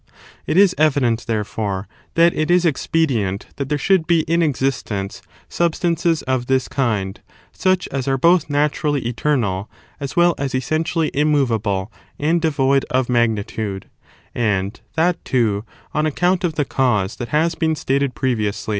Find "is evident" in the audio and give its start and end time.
0.57-1.27